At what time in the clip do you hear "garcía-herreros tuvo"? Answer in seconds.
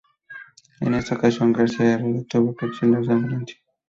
1.53-2.55